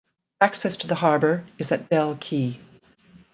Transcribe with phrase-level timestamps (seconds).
[0.41, 2.59] Access to the harbour is at Dell Quay.